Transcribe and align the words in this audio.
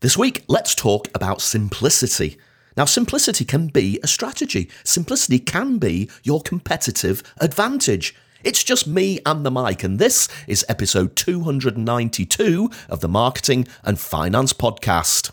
This 0.00 0.16
week, 0.16 0.44
let's 0.46 0.76
talk 0.76 1.08
about 1.12 1.42
simplicity. 1.42 2.38
Now, 2.76 2.84
simplicity 2.84 3.44
can 3.44 3.66
be 3.66 3.98
a 4.00 4.06
strategy. 4.06 4.70
Simplicity 4.84 5.40
can 5.40 5.78
be 5.78 6.08
your 6.22 6.40
competitive 6.40 7.24
advantage. 7.40 8.14
It's 8.44 8.62
just 8.62 8.86
me 8.86 9.18
and 9.26 9.44
the 9.44 9.50
mic, 9.50 9.82
and 9.82 9.98
this 9.98 10.28
is 10.46 10.64
episode 10.68 11.16
292 11.16 12.70
of 12.88 13.00
the 13.00 13.08
Marketing 13.08 13.66
and 13.82 13.98
Finance 13.98 14.52
Podcast. 14.52 15.32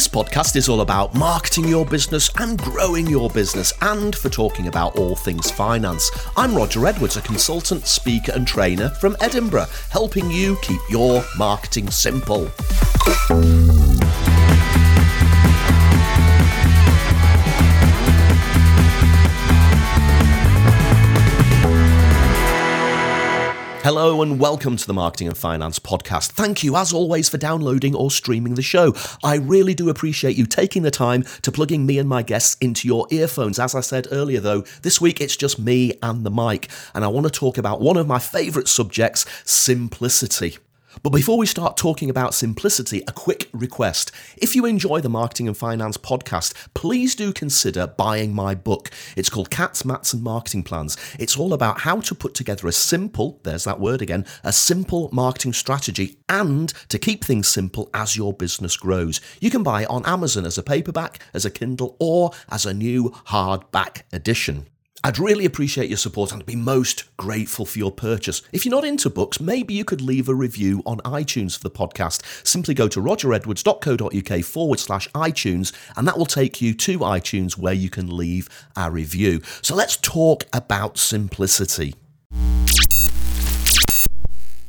This 0.00 0.08
podcast 0.08 0.56
is 0.56 0.70
all 0.70 0.80
about 0.80 1.14
marketing 1.14 1.68
your 1.68 1.84
business 1.84 2.30
and 2.38 2.56
growing 2.58 3.06
your 3.06 3.28
business, 3.28 3.70
and 3.82 4.16
for 4.16 4.30
talking 4.30 4.66
about 4.66 4.96
all 4.96 5.14
things 5.14 5.50
finance. 5.50 6.10
I'm 6.38 6.54
Roger 6.54 6.86
Edwards, 6.86 7.18
a 7.18 7.20
consultant, 7.20 7.86
speaker, 7.86 8.32
and 8.32 8.48
trainer 8.48 8.88
from 8.88 9.14
Edinburgh, 9.20 9.66
helping 9.90 10.30
you 10.30 10.56
keep 10.62 10.80
your 10.88 11.22
marketing 11.36 11.90
simple. 11.90 12.50
Hello 23.82 24.20
and 24.20 24.38
welcome 24.38 24.76
to 24.76 24.86
the 24.86 24.92
Marketing 24.92 25.26
and 25.26 25.36
Finance 25.36 25.78
Podcast. 25.78 26.32
Thank 26.32 26.62
you, 26.62 26.76
as 26.76 26.92
always, 26.92 27.30
for 27.30 27.38
downloading 27.38 27.94
or 27.94 28.10
streaming 28.10 28.54
the 28.54 28.60
show. 28.60 28.94
I 29.24 29.36
really 29.36 29.72
do 29.72 29.88
appreciate 29.88 30.36
you 30.36 30.44
taking 30.44 30.82
the 30.82 30.90
time 30.90 31.22
to 31.40 31.50
plugging 31.50 31.86
me 31.86 31.98
and 31.98 32.06
my 32.06 32.22
guests 32.22 32.58
into 32.60 32.86
your 32.86 33.06
earphones. 33.10 33.58
As 33.58 33.74
I 33.74 33.80
said 33.80 34.06
earlier, 34.12 34.38
though, 34.38 34.64
this 34.82 35.00
week 35.00 35.22
it's 35.22 35.34
just 35.34 35.58
me 35.58 35.94
and 36.02 36.26
the 36.26 36.30
mic, 36.30 36.68
and 36.94 37.06
I 37.06 37.08
want 37.08 37.24
to 37.24 37.32
talk 37.32 37.56
about 37.56 37.80
one 37.80 37.96
of 37.96 38.06
my 38.06 38.18
favourite 38.18 38.68
subjects 38.68 39.24
simplicity. 39.46 40.58
But 41.02 41.10
before 41.10 41.38
we 41.38 41.46
start 41.46 41.76
talking 41.76 42.10
about 42.10 42.34
simplicity, 42.34 43.02
a 43.06 43.12
quick 43.12 43.48
request. 43.52 44.10
If 44.36 44.56
you 44.56 44.66
enjoy 44.66 45.00
the 45.00 45.08
Marketing 45.08 45.46
and 45.46 45.56
Finance 45.56 45.96
podcast, 45.96 46.52
please 46.74 47.14
do 47.14 47.32
consider 47.32 47.86
buying 47.86 48.34
my 48.34 48.54
book. 48.54 48.90
It's 49.16 49.30
called 49.30 49.50
Cats, 49.50 49.84
Mats 49.84 50.12
and 50.12 50.22
Marketing 50.22 50.62
Plans. 50.62 50.96
It's 51.18 51.38
all 51.38 51.52
about 51.52 51.80
how 51.80 52.00
to 52.00 52.14
put 52.14 52.34
together 52.34 52.66
a 52.66 52.72
simple, 52.72 53.40
there's 53.44 53.64
that 53.64 53.80
word 53.80 54.02
again, 54.02 54.26
a 54.42 54.52
simple 54.52 55.08
marketing 55.12 55.52
strategy 55.52 56.18
and 56.28 56.68
to 56.88 56.98
keep 56.98 57.24
things 57.24 57.48
simple 57.48 57.88
as 57.94 58.16
your 58.16 58.32
business 58.32 58.76
grows. 58.76 59.20
You 59.40 59.50
can 59.50 59.62
buy 59.62 59.82
it 59.82 59.90
on 59.90 60.04
Amazon 60.06 60.44
as 60.44 60.58
a 60.58 60.62
paperback, 60.62 61.20
as 61.32 61.44
a 61.44 61.50
Kindle, 61.50 61.96
or 62.00 62.32
as 62.48 62.66
a 62.66 62.74
new 62.74 63.10
hardback 63.28 64.02
edition. 64.12 64.66
I'd 65.02 65.18
really 65.18 65.46
appreciate 65.46 65.88
your 65.88 65.96
support 65.96 66.30
and 66.30 66.44
be 66.44 66.56
most 66.56 67.04
grateful 67.16 67.64
for 67.64 67.78
your 67.78 67.90
purchase. 67.90 68.42
If 68.52 68.66
you're 68.66 68.74
not 68.74 68.84
into 68.84 69.08
books, 69.08 69.40
maybe 69.40 69.72
you 69.72 69.82
could 69.82 70.02
leave 70.02 70.28
a 70.28 70.34
review 70.34 70.82
on 70.84 70.98
iTunes 70.98 71.56
for 71.56 71.62
the 71.62 71.70
podcast. 71.70 72.46
Simply 72.46 72.74
go 72.74 72.86
to 72.88 73.00
rogeredwards.co.uk 73.00 74.44
forward 74.44 74.78
slash 74.78 75.08
iTunes, 75.10 75.72
and 75.96 76.06
that 76.06 76.18
will 76.18 76.26
take 76.26 76.60
you 76.60 76.74
to 76.74 76.98
iTunes 76.98 77.56
where 77.56 77.72
you 77.72 77.88
can 77.88 78.14
leave 78.14 78.50
a 78.76 78.90
review. 78.90 79.40
So 79.62 79.74
let's 79.74 79.96
talk 79.96 80.44
about 80.52 80.98
simplicity. 80.98 81.94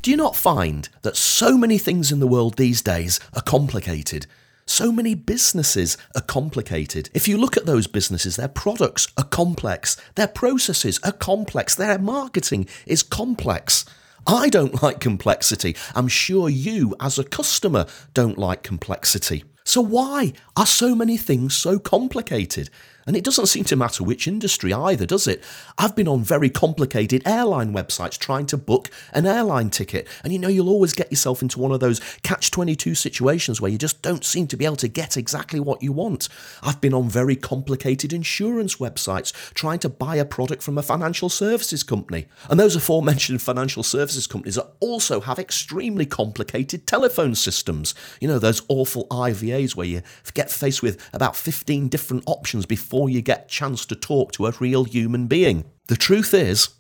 Do 0.02 0.10
you 0.10 0.18
not 0.18 0.38
find 0.38 0.88
that 1.02 1.18
so 1.18 1.58
many 1.58 1.78
things 1.78 2.10
in 2.10 2.22
the 2.22 2.28
world 2.28 2.56
these 2.56 2.82
days 2.82 3.20
are 3.36 3.42
complicated? 3.42 4.28
So 4.66 4.92
many 4.92 5.16
businesses 5.16 5.98
are 6.16 6.22
complicated. 6.22 7.10
If 7.14 7.28
you 7.28 7.38
look 7.38 7.58
at 7.58 7.66
those 7.66 7.88
businesses, 7.88 8.36
their 8.36 8.48
products 8.48 9.08
are 9.18 9.24
complex, 9.24 9.98
their 10.16 10.28
processes 10.28 11.00
are 11.04 11.12
complex, 11.12 11.76
their 11.76 12.00
marketing 12.00 12.68
is 12.86 13.04
complex. 13.04 13.86
I 14.28 14.50
don't 14.50 14.82
like 14.84 15.00
complexity. 15.00 15.76
I'm 15.96 16.08
sure 16.08 16.48
you, 16.48 16.96
as 17.00 17.18
a 17.18 17.24
customer, 17.24 17.88
don't 18.14 18.38
like 18.38 18.64
complexity. 18.64 19.44
So, 19.64 19.82
why 19.82 20.34
are 20.56 20.66
so 20.66 20.96
many 20.96 21.18
things 21.18 21.56
so 21.56 21.80
complicated? 21.80 22.70
And 23.08 23.16
it 23.16 23.24
doesn't 23.24 23.48
seem 23.48 23.64
to 23.66 23.76
matter 23.76 24.04
which 24.04 24.28
industry 24.28 24.74
either, 24.74 25.06
does 25.06 25.28
it? 25.28 25.44
I've 25.78 25.96
been 25.96 26.08
on 26.08 26.24
very 26.24 26.50
complicated 26.50 27.24
airline 27.26 27.74
websites 27.74 28.18
trying 28.18 28.46
to 28.48 28.58
book 28.58 28.90
an 29.14 29.26
airline 29.26 29.70
ticket. 29.70 30.08
And 30.24 30.32
you 30.32 30.40
know, 30.40 30.48
you'll 30.48 30.70
always 30.70 30.94
get 30.94 31.12
yourself 31.12 31.42
into 31.42 31.60
one 31.60 31.72
of 31.72 31.80
those 31.80 32.00
catch 32.24 32.52
22 32.52 32.96
situations 32.96 33.60
where 33.60 33.72
you 33.72 33.78
just 33.78 34.02
don't 34.02 34.24
seem 34.24 34.48
to 34.48 34.58
be 34.58 34.66
able 34.66 34.76
to 34.78 34.88
get 34.88 35.18
exactly 35.18 35.60
what 35.60 35.82
you 35.82 35.92
want. 35.92 36.30
I've 36.62 36.82
been 36.82 36.94
on 36.94 37.10
very 37.10 37.36
complicated 37.36 38.14
insurance 38.14 38.76
websites 38.76 39.34
trying 39.54 39.80
to 39.80 39.90
buy 39.90 40.18
a 40.18 40.26
product 40.26 40.62
from 40.62 40.78
a 40.78 40.84
financial 40.84 41.30
services 41.30 41.84
company. 41.84 42.28
And 42.50 42.60
those 42.60 42.76
aforementioned 42.76 43.42
financial 43.42 43.84
services 43.84 44.28
companies 44.28 44.60
also 44.80 45.22
have 45.22 45.40
extremely 45.40 46.06
complicated 46.06 46.86
telephone 46.86 47.36
systems. 47.36 47.96
You 48.20 48.28
know, 48.28 48.40
those 48.40 48.62
awful 48.68 49.08
IVAs 49.08 49.76
where 49.76 49.88
you 49.88 50.02
get 50.34 50.52
faced 50.52 50.84
with 50.84 51.10
about 51.14 51.36
15 51.36 51.88
different 51.88 52.24
options 52.28 52.66
before 52.66 52.91
before 52.92 53.10
you 53.10 53.22
get 53.22 53.46
a 53.46 53.48
chance 53.48 53.86
to 53.86 53.96
talk 53.96 54.34
to 54.34 54.46
a 54.46 54.54
real 54.60 54.84
human 54.84 55.26
being. 55.26 55.64
The 55.88 55.96
truth 55.96 56.34
is, 56.34 56.72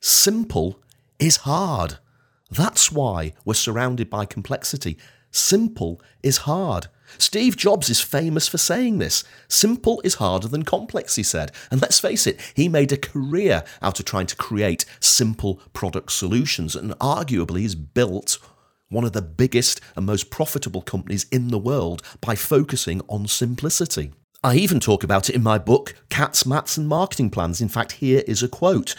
simple 0.00 0.80
is 1.20 1.36
hard. 1.46 1.98
That's 2.50 2.90
why 2.90 3.34
we're 3.44 3.54
surrounded 3.54 4.10
by 4.10 4.24
complexity. 4.24 4.98
Simple 5.30 6.02
is 6.24 6.38
hard. 6.38 6.88
Steve 7.18 7.56
Jobs 7.56 7.88
is 7.88 8.00
famous 8.00 8.48
for 8.48 8.58
saying 8.58 8.98
this. 8.98 9.22
Simple 9.46 10.00
is 10.02 10.14
harder 10.14 10.48
than 10.48 10.64
complex, 10.64 11.14
he 11.14 11.22
said. 11.22 11.52
And 11.70 11.80
let's 11.80 12.00
face 12.00 12.26
it, 12.26 12.40
he 12.56 12.68
made 12.68 12.90
a 12.90 12.96
career 12.96 13.62
out 13.80 14.00
of 14.00 14.06
trying 14.06 14.26
to 14.26 14.34
create 14.34 14.84
simple 14.98 15.60
product 15.72 16.10
solutions 16.10 16.74
and 16.74 16.98
arguably 16.98 17.62
has 17.62 17.76
built 17.76 18.38
one 18.88 19.04
of 19.04 19.12
the 19.12 19.22
biggest 19.22 19.80
and 19.94 20.04
most 20.04 20.30
profitable 20.30 20.82
companies 20.82 21.26
in 21.30 21.46
the 21.46 21.58
world 21.58 22.02
by 22.20 22.34
focusing 22.34 23.02
on 23.06 23.28
simplicity. 23.28 24.10
I 24.42 24.54
even 24.54 24.80
talk 24.80 25.04
about 25.04 25.28
it 25.28 25.34
in 25.34 25.42
my 25.42 25.58
book, 25.58 25.94
Cats, 26.08 26.46
Mats 26.46 26.78
and 26.78 26.88
Marketing 26.88 27.28
Plans. 27.28 27.60
In 27.60 27.68
fact, 27.68 27.92
here 27.92 28.22
is 28.26 28.42
a 28.42 28.48
quote 28.48 28.94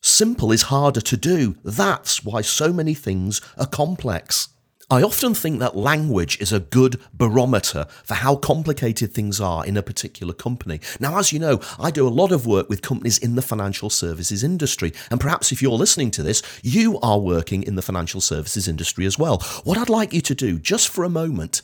Simple 0.00 0.52
is 0.52 0.62
harder 0.62 1.02
to 1.02 1.16
do. 1.18 1.56
That's 1.62 2.24
why 2.24 2.40
so 2.40 2.72
many 2.72 2.94
things 2.94 3.42
are 3.58 3.66
complex. 3.66 4.48
I 4.88 5.02
often 5.02 5.34
think 5.34 5.58
that 5.58 5.76
language 5.76 6.40
is 6.40 6.50
a 6.50 6.60
good 6.60 6.98
barometer 7.12 7.86
for 8.04 8.14
how 8.14 8.36
complicated 8.36 9.12
things 9.12 9.38
are 9.38 9.66
in 9.66 9.76
a 9.76 9.82
particular 9.82 10.32
company. 10.32 10.80
Now, 10.98 11.18
as 11.18 11.30
you 11.30 11.40
know, 11.40 11.60
I 11.78 11.90
do 11.90 12.06
a 12.06 12.08
lot 12.08 12.32
of 12.32 12.46
work 12.46 12.70
with 12.70 12.80
companies 12.80 13.18
in 13.18 13.34
the 13.34 13.42
financial 13.42 13.90
services 13.90 14.42
industry. 14.42 14.94
And 15.10 15.20
perhaps 15.20 15.52
if 15.52 15.60
you're 15.60 15.72
listening 15.72 16.10
to 16.12 16.22
this, 16.22 16.40
you 16.62 16.98
are 17.00 17.18
working 17.18 17.64
in 17.64 17.74
the 17.74 17.82
financial 17.82 18.22
services 18.22 18.66
industry 18.66 19.04
as 19.04 19.18
well. 19.18 19.40
What 19.64 19.76
I'd 19.76 19.90
like 19.90 20.14
you 20.14 20.22
to 20.22 20.34
do, 20.34 20.58
just 20.58 20.88
for 20.88 21.04
a 21.04 21.10
moment, 21.10 21.60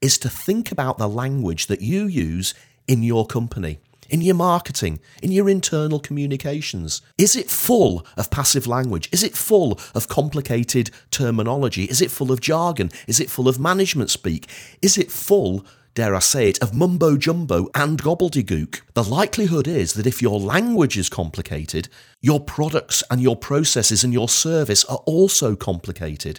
is 0.00 0.18
to 0.18 0.28
think 0.28 0.70
about 0.70 0.98
the 0.98 1.08
language 1.08 1.66
that 1.66 1.80
you 1.80 2.06
use 2.06 2.54
in 2.88 3.02
your 3.02 3.26
company, 3.26 3.78
in 4.08 4.20
your 4.20 4.34
marketing, 4.34 5.00
in 5.22 5.32
your 5.32 5.48
internal 5.48 5.98
communications? 5.98 7.02
Is 7.18 7.36
it 7.36 7.50
full 7.50 8.06
of 8.16 8.30
passive 8.30 8.66
language? 8.66 9.08
Is 9.12 9.22
it 9.22 9.36
full 9.36 9.78
of 9.94 10.08
complicated 10.08 10.90
terminology? 11.10 11.84
Is 11.84 12.00
it 12.00 12.10
full 12.10 12.32
of 12.32 12.40
jargon? 12.40 12.90
Is 13.06 13.20
it 13.20 13.30
full 13.30 13.48
of 13.48 13.58
management 13.58 14.10
speak? 14.10 14.48
Is 14.82 14.98
it 14.98 15.10
full 15.10 15.66
dare 15.96 16.14
I 16.14 16.18
say 16.18 16.50
it, 16.50 16.62
of 16.62 16.74
mumbo 16.74 17.16
jumbo 17.16 17.70
and 17.74 18.00
gobbledygook. 18.00 18.82
The 18.92 19.02
likelihood 19.02 19.66
is 19.66 19.94
that 19.94 20.06
if 20.06 20.20
your 20.20 20.38
language 20.38 20.98
is 20.98 21.08
complicated, 21.08 21.88
your 22.20 22.38
products 22.38 23.02
and 23.10 23.22
your 23.22 23.34
processes 23.34 24.04
and 24.04 24.12
your 24.12 24.28
service 24.28 24.84
are 24.84 25.00
also 25.06 25.56
complicated. 25.56 26.38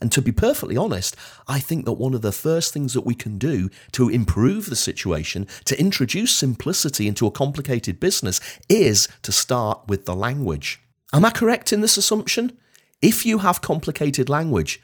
And 0.00 0.12
to 0.12 0.22
be 0.22 0.32
perfectly 0.32 0.76
honest, 0.76 1.16
I 1.46 1.58
think 1.58 1.84
that 1.84 1.94
one 1.94 2.14
of 2.14 2.22
the 2.22 2.32
first 2.32 2.72
things 2.72 2.94
that 2.94 3.06
we 3.06 3.14
can 3.14 3.38
do 3.38 3.68
to 3.92 4.08
improve 4.08 4.66
the 4.66 4.76
situation, 4.76 5.46
to 5.64 5.78
introduce 5.78 6.34
simplicity 6.34 7.08
into 7.08 7.26
a 7.26 7.32
complicated 7.32 7.98
business, 7.98 8.40
is 8.68 9.08
to 9.22 9.32
start 9.32 9.82
with 9.88 10.06
the 10.06 10.14
language. 10.14 10.80
Am 11.12 11.24
I 11.24 11.30
correct 11.30 11.72
in 11.72 11.80
this 11.80 11.96
assumption? 11.96 12.56
If 13.00 13.24
you 13.24 13.38
have 13.38 13.60
complicated 13.60 14.28
language, 14.28 14.80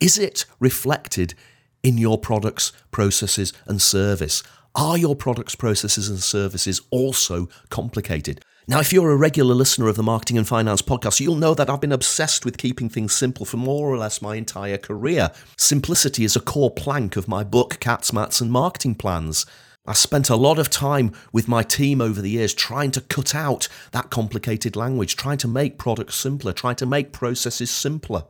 is 0.00 0.18
it 0.18 0.46
reflected 0.58 1.34
in 1.82 1.98
your 1.98 2.18
products, 2.18 2.72
processes, 2.90 3.52
and 3.66 3.80
service? 3.80 4.42
Are 4.74 4.96
your 4.96 5.16
products, 5.16 5.54
processes, 5.54 6.08
and 6.08 6.20
services 6.20 6.80
also 6.90 7.48
complicated? 7.70 8.44
Now, 8.70 8.78
if 8.78 8.92
you're 8.92 9.10
a 9.10 9.16
regular 9.16 9.52
listener 9.52 9.88
of 9.88 9.96
the 9.96 10.04
Marketing 10.04 10.38
and 10.38 10.46
Finance 10.46 10.80
podcast, 10.80 11.18
you'll 11.18 11.34
know 11.34 11.54
that 11.54 11.68
I've 11.68 11.80
been 11.80 11.90
obsessed 11.90 12.44
with 12.44 12.56
keeping 12.56 12.88
things 12.88 13.12
simple 13.12 13.44
for 13.44 13.56
more 13.56 13.88
or 13.88 13.98
less 13.98 14.22
my 14.22 14.36
entire 14.36 14.78
career. 14.78 15.32
Simplicity 15.56 16.22
is 16.22 16.36
a 16.36 16.40
core 16.40 16.70
plank 16.70 17.16
of 17.16 17.26
my 17.26 17.42
book, 17.42 17.78
Cats, 17.80 18.12
Mats, 18.12 18.40
and 18.40 18.52
Marketing 18.52 18.94
Plans. 18.94 19.44
I 19.90 19.92
spent 19.92 20.30
a 20.30 20.36
lot 20.36 20.60
of 20.60 20.70
time 20.70 21.10
with 21.32 21.48
my 21.48 21.64
team 21.64 22.00
over 22.00 22.22
the 22.22 22.30
years 22.30 22.54
trying 22.54 22.92
to 22.92 23.00
cut 23.00 23.34
out 23.34 23.66
that 23.90 24.08
complicated 24.08 24.76
language, 24.76 25.16
trying 25.16 25.38
to 25.38 25.48
make 25.48 25.78
products 25.78 26.14
simpler, 26.14 26.52
trying 26.52 26.76
to 26.76 26.86
make 26.86 27.10
processes 27.10 27.72
simpler. 27.72 28.22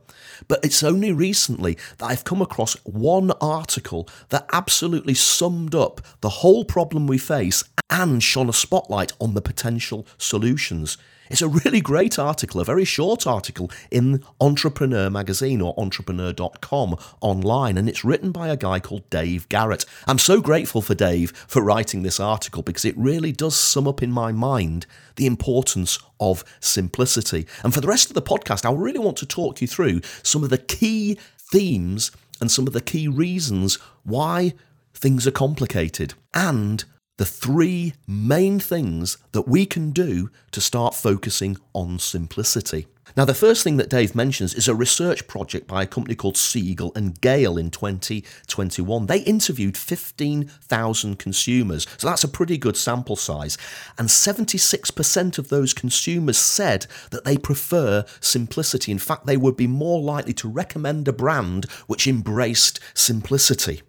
But 0.47 0.65
it's 0.65 0.81
only 0.81 1.11
recently 1.11 1.77
that 1.99 2.07
I've 2.07 2.23
come 2.23 2.41
across 2.41 2.73
one 2.83 3.29
article 3.39 4.09
that 4.29 4.49
absolutely 4.51 5.13
summed 5.13 5.75
up 5.75 6.01
the 6.21 6.29
whole 6.29 6.65
problem 6.65 7.05
we 7.05 7.19
face 7.19 7.63
and 7.91 8.23
shone 8.23 8.49
a 8.49 8.53
spotlight 8.53 9.13
on 9.21 9.35
the 9.35 9.41
potential 9.43 10.07
solutions. 10.17 10.97
It's 11.31 11.41
a 11.41 11.47
really 11.47 11.79
great 11.79 12.19
article, 12.19 12.59
a 12.59 12.65
very 12.65 12.83
short 12.83 13.25
article 13.25 13.71
in 13.89 14.21
Entrepreneur 14.41 15.09
Magazine 15.09 15.61
or 15.61 15.73
entrepreneur.com 15.77 16.97
online, 17.21 17.77
and 17.77 17.87
it's 17.87 18.03
written 18.03 18.33
by 18.33 18.49
a 18.49 18.57
guy 18.57 18.81
called 18.81 19.09
Dave 19.09 19.47
Garrett. 19.47 19.85
I'm 20.07 20.19
so 20.19 20.41
grateful 20.41 20.81
for 20.81 20.93
Dave 20.93 21.31
for 21.47 21.61
writing 21.61 22.03
this 22.03 22.19
article 22.19 22.63
because 22.63 22.83
it 22.83 22.97
really 22.97 23.31
does 23.31 23.55
sum 23.55 23.87
up 23.87 24.03
in 24.03 24.11
my 24.11 24.33
mind 24.33 24.85
the 25.15 25.25
importance 25.25 25.99
of 26.19 26.43
simplicity. 26.59 27.47
And 27.63 27.73
for 27.73 27.79
the 27.79 27.87
rest 27.87 28.09
of 28.09 28.13
the 28.13 28.21
podcast, 28.21 28.65
I 28.65 28.73
really 28.73 28.99
want 28.99 29.15
to 29.19 29.25
talk 29.25 29.61
you 29.61 29.67
through 29.67 30.01
some 30.23 30.43
of 30.43 30.49
the 30.49 30.57
key 30.57 31.17
themes 31.37 32.11
and 32.41 32.51
some 32.51 32.67
of 32.67 32.73
the 32.73 32.81
key 32.81 33.07
reasons 33.07 33.75
why 34.03 34.53
things 34.93 35.25
are 35.25 35.31
complicated 35.31 36.13
and 36.33 36.83
the 37.21 37.25
three 37.25 37.93
main 38.07 38.59
things 38.59 39.19
that 39.31 39.47
we 39.47 39.63
can 39.63 39.91
do 39.91 40.31
to 40.49 40.59
start 40.59 40.95
focusing 40.95 41.55
on 41.71 41.99
simplicity. 41.99 42.87
Now, 43.15 43.25
the 43.25 43.35
first 43.35 43.63
thing 43.63 43.77
that 43.77 43.91
Dave 43.91 44.15
mentions 44.15 44.55
is 44.55 44.67
a 44.67 44.73
research 44.73 45.27
project 45.27 45.67
by 45.67 45.83
a 45.83 45.85
company 45.85 46.15
called 46.15 46.35
Siegel 46.35 46.91
and 46.95 47.21
Gale 47.21 47.59
in 47.59 47.69
2021. 47.69 49.05
They 49.05 49.19
interviewed 49.19 49.77
15,000 49.77 51.19
consumers, 51.19 51.85
so 51.99 52.07
that's 52.07 52.23
a 52.23 52.27
pretty 52.27 52.57
good 52.57 52.75
sample 52.75 53.15
size. 53.15 53.55
And 53.99 54.09
76% 54.09 55.37
of 55.37 55.49
those 55.49 55.75
consumers 55.75 56.39
said 56.39 56.87
that 57.11 57.23
they 57.23 57.37
prefer 57.37 58.03
simplicity. 58.19 58.91
In 58.91 58.97
fact, 58.97 59.27
they 59.27 59.37
would 59.37 59.55
be 59.55 59.67
more 59.67 60.01
likely 60.01 60.33
to 60.33 60.49
recommend 60.49 61.07
a 61.07 61.13
brand 61.13 61.65
which 61.85 62.07
embraced 62.07 62.79
simplicity. 62.95 63.83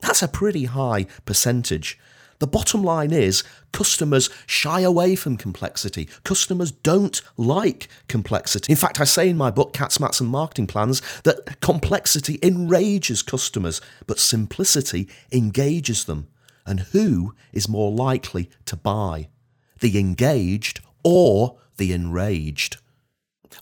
That's 0.00 0.22
a 0.22 0.28
pretty 0.28 0.66
high 0.66 1.06
percentage. 1.24 1.98
The 2.44 2.50
bottom 2.50 2.82
line 2.82 3.10
is 3.10 3.42
customers 3.72 4.28
shy 4.44 4.80
away 4.80 5.16
from 5.16 5.38
complexity. 5.38 6.10
Customers 6.24 6.72
don't 6.72 7.22
like 7.38 7.88
complexity. 8.06 8.70
In 8.70 8.76
fact, 8.76 9.00
I 9.00 9.04
say 9.04 9.30
in 9.30 9.38
my 9.38 9.50
book, 9.50 9.72
Cats, 9.72 9.98
Mats 9.98 10.20
and 10.20 10.28
Marketing 10.28 10.66
Plans, 10.66 11.00
that 11.22 11.58
complexity 11.62 12.38
enrages 12.42 13.22
customers, 13.22 13.80
but 14.06 14.18
simplicity 14.18 15.08
engages 15.32 16.04
them. 16.04 16.28
And 16.66 16.80
who 16.80 17.34
is 17.50 17.66
more 17.66 17.90
likely 17.90 18.50
to 18.66 18.76
buy? 18.76 19.28
The 19.80 19.98
engaged 19.98 20.82
or 21.02 21.56
the 21.78 21.94
enraged? 21.94 22.76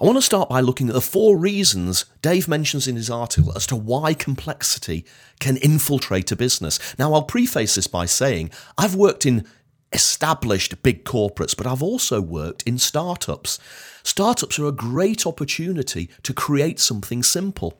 I 0.00 0.04
want 0.04 0.16
to 0.16 0.22
start 0.22 0.48
by 0.48 0.60
looking 0.60 0.88
at 0.88 0.94
the 0.94 1.00
four 1.00 1.36
reasons 1.36 2.06
Dave 2.22 2.48
mentions 2.48 2.88
in 2.88 2.96
his 2.96 3.10
article 3.10 3.52
as 3.54 3.66
to 3.66 3.76
why 3.76 4.14
complexity 4.14 5.04
can 5.38 5.56
infiltrate 5.58 6.32
a 6.32 6.36
business. 6.36 6.78
Now, 6.98 7.12
I'll 7.12 7.22
preface 7.22 7.74
this 7.74 7.86
by 7.86 8.06
saying 8.06 8.50
I've 8.78 8.94
worked 8.94 9.26
in 9.26 9.46
established 9.92 10.82
big 10.82 11.04
corporates, 11.04 11.56
but 11.56 11.66
I've 11.66 11.82
also 11.82 12.20
worked 12.20 12.62
in 12.62 12.78
startups. 12.78 13.58
Startups 14.02 14.58
are 14.58 14.66
a 14.66 14.72
great 14.72 15.26
opportunity 15.26 16.08
to 16.22 16.32
create 16.32 16.80
something 16.80 17.22
simple. 17.22 17.78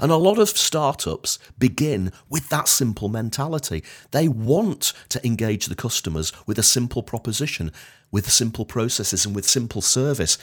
And 0.00 0.10
a 0.10 0.16
lot 0.16 0.38
of 0.38 0.48
startups 0.48 1.38
begin 1.58 2.12
with 2.28 2.48
that 2.48 2.66
simple 2.66 3.08
mentality. 3.08 3.84
They 4.10 4.26
want 4.26 4.92
to 5.10 5.24
engage 5.24 5.66
the 5.66 5.76
customers 5.76 6.32
with 6.44 6.58
a 6.58 6.64
simple 6.64 7.04
proposition, 7.04 7.70
with 8.10 8.28
simple 8.28 8.64
processes, 8.64 9.24
and 9.24 9.34
with 9.36 9.44
simple 9.44 9.80
service. 9.80 10.38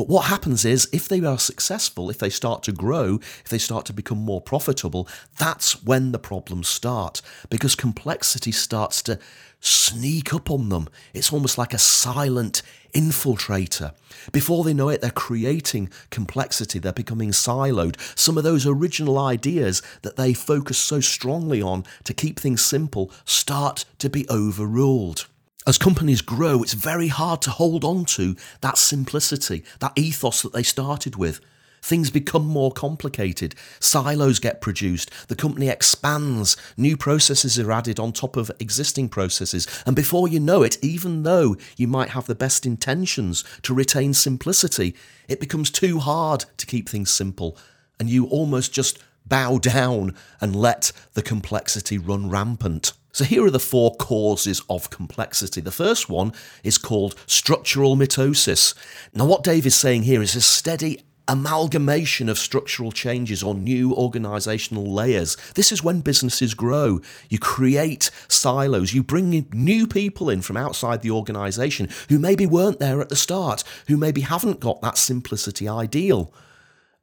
But 0.00 0.08
what 0.08 0.28
happens 0.28 0.64
is, 0.64 0.88
if 0.94 1.08
they 1.08 1.22
are 1.22 1.38
successful, 1.38 2.08
if 2.08 2.16
they 2.16 2.30
start 2.30 2.62
to 2.62 2.72
grow, 2.72 3.16
if 3.44 3.50
they 3.50 3.58
start 3.58 3.84
to 3.84 3.92
become 3.92 4.16
more 4.16 4.40
profitable, 4.40 5.06
that's 5.36 5.84
when 5.84 6.12
the 6.12 6.18
problems 6.18 6.68
start 6.68 7.20
because 7.50 7.74
complexity 7.74 8.50
starts 8.50 9.02
to 9.02 9.18
sneak 9.60 10.32
up 10.32 10.50
on 10.50 10.70
them. 10.70 10.88
It's 11.12 11.34
almost 11.34 11.58
like 11.58 11.74
a 11.74 11.78
silent 11.78 12.62
infiltrator. 12.94 13.92
Before 14.32 14.64
they 14.64 14.72
know 14.72 14.88
it, 14.88 15.02
they're 15.02 15.10
creating 15.10 15.90
complexity, 16.08 16.78
they're 16.78 16.94
becoming 16.94 17.32
siloed. 17.32 18.00
Some 18.18 18.38
of 18.38 18.42
those 18.42 18.66
original 18.66 19.18
ideas 19.18 19.82
that 20.00 20.16
they 20.16 20.32
focus 20.32 20.78
so 20.78 21.00
strongly 21.00 21.60
on 21.60 21.84
to 22.04 22.14
keep 22.14 22.40
things 22.40 22.64
simple 22.64 23.12
start 23.26 23.84
to 23.98 24.08
be 24.08 24.26
overruled. 24.30 25.26
As 25.66 25.76
companies 25.76 26.22
grow, 26.22 26.62
it's 26.62 26.72
very 26.72 27.08
hard 27.08 27.42
to 27.42 27.50
hold 27.50 27.84
on 27.84 28.06
to 28.06 28.34
that 28.62 28.78
simplicity, 28.78 29.62
that 29.80 29.92
ethos 29.94 30.40
that 30.42 30.54
they 30.54 30.62
started 30.62 31.16
with. 31.16 31.40
Things 31.82 32.10
become 32.10 32.46
more 32.46 32.72
complicated. 32.72 33.54
Silos 33.78 34.38
get 34.38 34.62
produced. 34.62 35.10
The 35.28 35.36
company 35.36 35.68
expands. 35.68 36.56
New 36.76 36.96
processes 36.96 37.58
are 37.58 37.72
added 37.72 37.98
on 37.98 38.12
top 38.12 38.36
of 38.36 38.50
existing 38.58 39.10
processes. 39.10 39.66
And 39.84 39.94
before 39.94 40.28
you 40.28 40.40
know 40.40 40.62
it, 40.62 40.78
even 40.82 41.24
though 41.24 41.56
you 41.76 41.86
might 41.86 42.10
have 42.10 42.26
the 42.26 42.34
best 42.34 42.64
intentions 42.64 43.44
to 43.62 43.74
retain 43.74 44.14
simplicity, 44.14 44.94
it 45.28 45.40
becomes 45.40 45.70
too 45.70 45.98
hard 45.98 46.46
to 46.56 46.66
keep 46.66 46.88
things 46.88 47.10
simple. 47.10 47.56
And 47.98 48.08
you 48.08 48.26
almost 48.26 48.72
just 48.72 48.98
bow 49.26 49.58
down 49.62 50.14
and 50.40 50.56
let 50.56 50.92
the 51.12 51.22
complexity 51.22 51.98
run 51.98 52.30
rampant. 52.30 52.92
So, 53.12 53.24
here 53.24 53.44
are 53.44 53.50
the 53.50 53.58
four 53.58 53.94
causes 53.96 54.62
of 54.70 54.90
complexity. 54.90 55.60
The 55.60 55.72
first 55.72 56.08
one 56.08 56.32
is 56.62 56.78
called 56.78 57.16
structural 57.26 57.96
mitosis. 57.96 58.74
Now, 59.14 59.26
what 59.26 59.42
Dave 59.42 59.66
is 59.66 59.74
saying 59.74 60.04
here 60.04 60.22
is 60.22 60.36
a 60.36 60.40
steady 60.40 61.02
amalgamation 61.30 62.28
of 62.28 62.38
structural 62.38 62.90
changes 62.90 63.42
or 63.42 63.54
new 63.54 63.94
organizational 63.94 64.92
layers. 64.92 65.36
This 65.54 65.70
is 65.70 65.82
when 65.82 66.00
businesses 66.00 66.54
grow. 66.54 67.00
You 67.28 67.38
create 67.38 68.10
silos, 68.26 68.92
you 68.92 69.04
bring 69.04 69.46
new 69.52 69.86
people 69.86 70.28
in 70.28 70.42
from 70.42 70.56
outside 70.56 71.02
the 71.02 71.12
organization 71.12 71.88
who 72.08 72.18
maybe 72.18 72.46
weren't 72.46 72.80
there 72.80 73.00
at 73.00 73.10
the 73.10 73.16
start, 73.16 73.62
who 73.86 73.96
maybe 73.96 74.22
haven't 74.22 74.58
got 74.58 74.82
that 74.82 74.98
simplicity 74.98 75.68
ideal. 75.68 76.32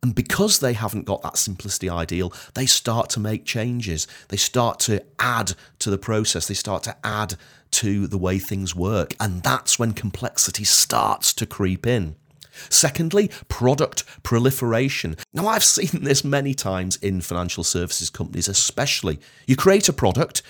And 0.04 0.14
because 0.14 0.60
they 0.60 0.74
haven't 0.74 1.06
got 1.06 1.22
that 1.24 1.38
simplicity 1.38 1.90
ideal, 1.90 2.32
they 2.54 2.66
start 2.66 3.10
to 3.12 3.20
make 3.20 3.46
changes. 3.46 4.08
They 4.30 4.38
start 4.38 4.80
to 4.82 5.04
add 5.20 5.54
to 5.80 5.90
the 5.90 5.98
process. 5.98 6.48
They 6.48 6.54
start 6.54 6.84
to 6.84 6.96
add 7.04 7.36
to 7.72 8.08
the 8.08 8.18
way 8.18 8.40
things 8.40 8.76
work. 8.76 9.16
And 9.20 9.42
that's 9.44 9.80
when 9.80 9.94
complexity 9.94 10.64
starts 10.64 11.34
to 11.34 11.46
creep 11.46 11.86
in. 11.88 12.16
Secondly, 12.70 13.30
product 13.50 14.04
proliferation. 14.24 15.16
Now, 15.34 15.48
I've 15.48 15.64
seen 15.78 16.04
this 16.04 16.24
many 16.24 16.54
times 16.54 16.96
in 16.98 17.22
financial 17.22 17.64
services 17.64 18.10
companies, 18.10 18.48
especially. 18.48 19.20
You 19.46 19.56
create 19.56 19.90
a 19.90 19.94
product, 19.94 20.42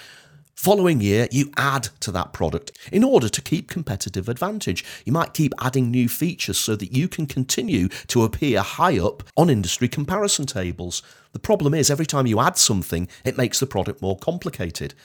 Following 0.58 1.02
year, 1.02 1.28
you 1.30 1.52
add 1.56 1.90
to 2.00 2.12
that 2.14 2.34
product 2.34 2.72
in 2.92 3.04
order 3.04 3.30
to 3.30 3.42
keep 3.44 3.70
competitive 3.70 4.28
advantage. 4.28 4.84
You 5.06 5.14
might 5.14 5.36
keep 5.36 5.54
adding 5.62 5.92
new 5.92 6.10
features 6.10 6.58
so 6.58 6.76
that 6.76 6.92
you 6.92 7.08
can 7.08 7.28
continue 7.28 7.90
to 8.08 8.24
appear 8.24 8.62
high 8.62 8.98
up 8.98 9.22
on 9.38 9.52
industry 9.52 9.88
comparison 9.88 10.48
tables. 10.48 11.04
The 11.34 11.38
problem 11.38 11.76
is, 11.76 11.92
every 11.92 12.08
time 12.08 12.26
you 12.26 12.40
add 12.40 12.58
something, 12.58 13.08
it 13.24 13.38
makes 13.38 13.60
the 13.60 13.68
product 13.68 14.02
more 14.02 14.18
complicated. 14.18 14.96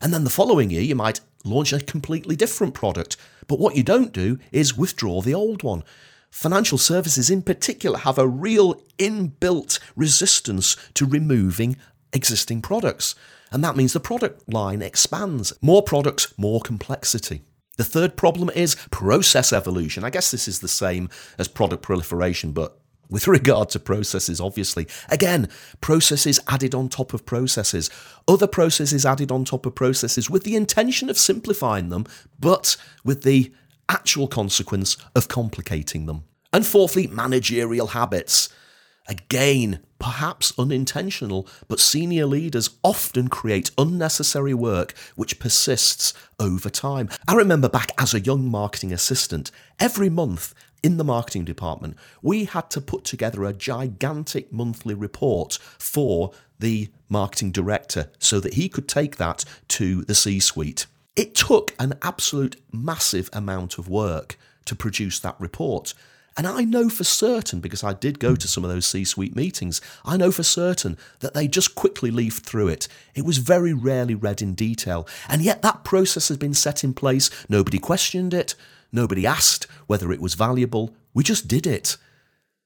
And 0.00 0.12
then 0.12 0.24
the 0.24 0.28
following 0.28 0.70
year, 0.70 0.82
you 0.82 0.96
might 0.96 1.20
launch 1.44 1.72
a 1.72 1.78
completely 1.78 2.34
different 2.34 2.74
product. 2.74 3.16
But 3.46 3.60
what 3.60 3.76
you 3.76 3.84
don't 3.84 4.12
do 4.12 4.40
is 4.50 4.76
withdraw 4.76 5.20
the 5.20 5.34
old 5.34 5.62
one. 5.62 5.84
Financial 6.32 6.78
services, 6.78 7.30
in 7.30 7.42
particular, 7.42 7.98
have 7.98 8.18
a 8.18 8.26
real 8.26 8.82
inbuilt 8.98 9.78
resistance 9.94 10.76
to 10.94 11.06
removing 11.06 11.76
existing 12.12 12.60
products. 12.60 13.14
And 13.52 13.64
that 13.64 13.76
means 13.76 13.92
the 13.92 14.00
product 14.00 14.52
line 14.52 14.82
expands. 14.82 15.52
More 15.60 15.82
products, 15.82 16.32
more 16.38 16.60
complexity. 16.60 17.42
The 17.76 17.84
third 17.84 18.16
problem 18.16 18.50
is 18.54 18.76
process 18.90 19.52
evolution. 19.52 20.04
I 20.04 20.10
guess 20.10 20.30
this 20.30 20.46
is 20.46 20.60
the 20.60 20.68
same 20.68 21.08
as 21.38 21.48
product 21.48 21.82
proliferation, 21.82 22.52
but 22.52 22.78
with 23.08 23.26
regard 23.28 23.70
to 23.70 23.80
processes, 23.80 24.40
obviously. 24.40 24.86
Again, 25.08 25.48
processes 25.80 26.40
added 26.46 26.74
on 26.74 26.88
top 26.88 27.12
of 27.12 27.26
processes, 27.26 27.90
other 28.28 28.46
processes 28.46 29.04
added 29.04 29.32
on 29.32 29.44
top 29.44 29.66
of 29.66 29.74
processes 29.74 30.30
with 30.30 30.44
the 30.44 30.56
intention 30.56 31.10
of 31.10 31.18
simplifying 31.18 31.88
them, 31.88 32.06
but 32.38 32.76
with 33.04 33.22
the 33.22 33.52
actual 33.88 34.28
consequence 34.28 34.96
of 35.16 35.28
complicating 35.28 36.06
them. 36.06 36.24
And 36.52 36.66
fourthly, 36.66 37.06
managerial 37.06 37.88
habits. 37.88 38.48
Again, 39.08 39.80
perhaps 40.00 40.52
unintentional, 40.58 41.46
but 41.68 41.78
senior 41.78 42.26
leaders 42.26 42.70
often 42.82 43.28
create 43.28 43.70
unnecessary 43.78 44.54
work 44.54 44.94
which 45.14 45.38
persists 45.38 46.12
over 46.40 46.68
time. 46.68 47.08
I 47.28 47.34
remember 47.34 47.68
back 47.68 47.92
as 47.98 48.12
a 48.12 48.20
young 48.20 48.48
marketing 48.48 48.92
assistant, 48.92 49.52
every 49.78 50.10
month 50.10 50.54
in 50.82 50.96
the 50.96 51.04
marketing 51.04 51.44
department, 51.44 51.96
we 52.22 52.46
had 52.46 52.70
to 52.70 52.80
put 52.80 53.04
together 53.04 53.44
a 53.44 53.52
gigantic 53.52 54.52
monthly 54.52 54.94
report 54.94 55.58
for 55.78 56.32
the 56.58 56.88
marketing 57.08 57.52
director 57.52 58.10
so 58.18 58.40
that 58.40 58.54
he 58.54 58.68
could 58.68 58.88
take 58.88 59.16
that 59.16 59.44
to 59.68 60.02
the 60.04 60.14
C 60.14 60.40
suite. 60.40 60.86
It 61.16 61.34
took 61.34 61.74
an 61.78 61.94
absolute 62.02 62.56
massive 62.72 63.28
amount 63.32 63.78
of 63.78 63.88
work 63.88 64.38
to 64.64 64.74
produce 64.74 65.18
that 65.20 65.36
report. 65.38 65.92
And 66.36 66.46
I 66.46 66.62
know 66.62 66.88
for 66.88 67.04
certain, 67.04 67.60
because 67.60 67.82
I 67.82 67.92
did 67.92 68.18
go 68.18 68.36
to 68.36 68.48
some 68.48 68.64
of 68.64 68.70
those 68.70 68.86
C 68.86 69.04
suite 69.04 69.34
meetings, 69.34 69.80
I 70.04 70.16
know 70.16 70.30
for 70.30 70.42
certain 70.42 70.96
that 71.18 71.34
they 71.34 71.48
just 71.48 71.74
quickly 71.74 72.10
leafed 72.10 72.46
through 72.46 72.68
it. 72.68 72.88
It 73.14 73.24
was 73.24 73.38
very 73.38 73.72
rarely 73.72 74.14
read 74.14 74.40
in 74.40 74.54
detail. 74.54 75.06
And 75.28 75.42
yet 75.42 75.62
that 75.62 75.84
process 75.84 76.28
has 76.28 76.36
been 76.36 76.54
set 76.54 76.84
in 76.84 76.94
place. 76.94 77.30
Nobody 77.48 77.78
questioned 77.78 78.32
it. 78.32 78.54
Nobody 78.92 79.26
asked 79.26 79.66
whether 79.86 80.12
it 80.12 80.20
was 80.20 80.34
valuable. 80.34 80.94
We 81.14 81.24
just 81.24 81.48
did 81.48 81.66
it. 81.66 81.96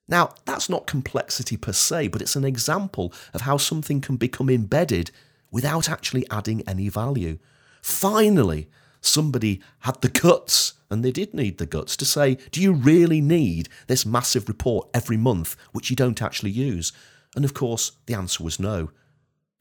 Now, 0.07 0.35
that's 0.45 0.69
not 0.69 0.87
complexity 0.87 1.57
per 1.57 1.73
se, 1.73 2.09
but 2.09 2.21
it's 2.21 2.37
an 2.37 2.45
example 2.45 3.13
of 3.33 3.43
how 3.43 3.57
something 3.57 4.03
can 4.03 4.17
become 4.17 4.51
embedded 4.51 5.11
without 5.51 5.89
actually 5.89 6.29
adding 6.31 6.63
any 6.69 6.89
value. 6.91 7.39
Finally, 7.81 8.69
somebody 9.07 9.61
had 9.81 10.01
the 10.01 10.09
guts, 10.09 10.75
and 10.91 11.05
they 11.05 11.13
did 11.13 11.35
need 11.35 11.59
the 11.59 11.67
guts, 11.67 11.97
to 11.97 12.05
say, 12.05 12.39
Do 12.51 12.61
you 12.61 12.73
really 12.73 13.21
need 13.21 13.69
this 13.87 14.07
massive 14.07 14.49
report 14.49 14.89
every 14.95 15.17
month, 15.17 15.57
which 15.73 15.91
you 15.91 15.97
don't 15.97 16.23
actually 16.23 16.51
use? 16.51 16.93
And 17.37 17.45
of 17.45 17.55
course, 17.55 17.93
the 18.07 18.15
answer 18.15 18.43
was 18.43 18.61
no. 18.61 18.91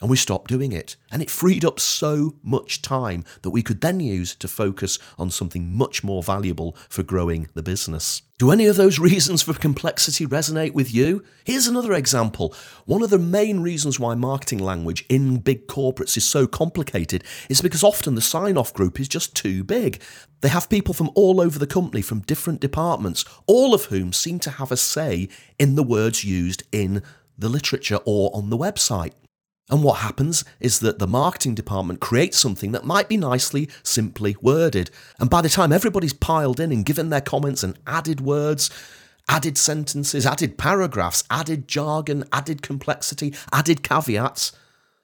And 0.03 0.09
we 0.09 0.17
stopped 0.17 0.49
doing 0.49 0.73
it. 0.73 0.97
And 1.13 1.21
it 1.21 1.29
freed 1.29 1.63
up 1.63 1.79
so 1.79 2.35
much 2.43 2.81
time 2.81 3.23
that 3.41 3.51
we 3.51 3.63
could 3.63 3.79
then 3.79 4.01
use 4.01 4.35
to 4.35 4.49
focus 4.49 4.99
on 5.17 5.31
something 5.31 5.73
much 5.73 6.03
more 6.03 6.21
valuable 6.21 6.75
for 6.89 7.03
growing 7.03 7.47
the 7.53 7.63
business. 7.63 8.21
Do 8.37 8.51
any 8.51 8.65
of 8.65 8.75
those 8.75 8.99
reasons 9.09 9.43
for 9.43 9.53
complexity 9.53 10.27
resonate 10.27 10.73
with 10.73 10.93
you? 10.93 11.23
Here's 11.45 11.67
another 11.67 11.93
example. 11.93 12.53
One 12.83 13.01
of 13.01 13.11
the 13.11 13.17
main 13.17 13.61
reasons 13.61 13.97
why 13.97 14.13
marketing 14.13 14.59
language 14.59 15.05
in 15.07 15.37
big 15.37 15.67
corporates 15.67 16.17
is 16.17 16.25
so 16.25 16.47
complicated 16.47 17.23
is 17.47 17.61
because 17.61 17.81
often 17.81 18.15
the 18.15 18.21
sign 18.21 18.57
off 18.57 18.73
group 18.73 18.99
is 18.99 19.07
just 19.07 19.37
too 19.37 19.63
big. 19.63 20.01
They 20.41 20.49
have 20.49 20.69
people 20.69 20.93
from 20.93 21.11
all 21.15 21.39
over 21.39 21.57
the 21.57 21.65
company, 21.65 22.01
from 22.01 22.19
different 22.19 22.59
departments, 22.59 23.23
all 23.47 23.73
of 23.73 23.85
whom 23.85 24.11
seem 24.11 24.39
to 24.39 24.49
have 24.49 24.69
a 24.69 24.75
say 24.75 25.29
in 25.57 25.75
the 25.75 25.81
words 25.83 26.25
used 26.25 26.63
in 26.73 27.01
the 27.37 27.47
literature 27.47 27.99
or 28.03 28.35
on 28.35 28.49
the 28.49 28.57
website. 28.57 29.13
And 29.69 29.83
what 29.83 29.99
happens 29.99 30.43
is 30.59 30.79
that 30.81 30.99
the 30.99 31.07
marketing 31.07 31.55
department 31.55 32.01
creates 32.01 32.37
something 32.37 32.73
that 32.73 32.85
might 32.85 33.07
be 33.07 33.17
nicely, 33.17 33.69
simply 33.81 34.35
worded. 34.41 34.91
And 35.19 35.29
by 35.29 35.41
the 35.41 35.49
time 35.49 35.71
everybody's 35.71 36.13
piled 36.13 36.59
in 36.59 36.71
and 36.71 36.85
given 36.85 37.09
their 37.09 37.21
comments 37.21 37.63
and 37.63 37.79
added 37.87 38.19
words, 38.19 38.69
added 39.29 39.57
sentences, 39.57 40.25
added 40.25 40.57
paragraphs, 40.57 41.23
added 41.31 41.67
jargon, 41.67 42.25
added 42.33 42.61
complexity, 42.61 43.33
added 43.53 43.83
caveats, 43.83 44.51